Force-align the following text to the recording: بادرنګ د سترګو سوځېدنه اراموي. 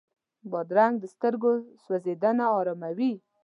بادرنګ 0.51 0.95
د 0.99 1.05
سترګو 1.13 1.51
سوځېدنه 1.83 2.45
اراموي. 2.57 3.13